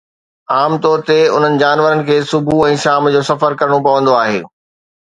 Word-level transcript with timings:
عام 0.55 0.77
طور 0.85 1.03
تي، 1.09 1.17
انهن 1.35 1.59
جانورن 1.65 2.03
کي 2.09 2.17
صبح 2.33 2.59
۽ 2.73 2.81
شام 2.87 3.13
جو 3.19 3.23
سفر 3.33 3.61
ڪرڻو 3.63 3.83
پوندو 3.89 4.19
آهي 4.25 4.47